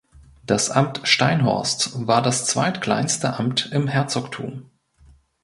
[0.47, 4.65] Das Amt Steinhorst war das zweitkleinste Amt im Herzogtum.